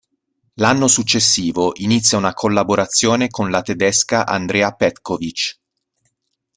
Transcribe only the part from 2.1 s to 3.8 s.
una collaborazione con la